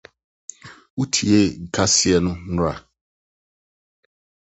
Wotiee 0.95 1.43
kaseɛ 1.73 2.17
no 2.23 2.31
nnora? 2.47 2.73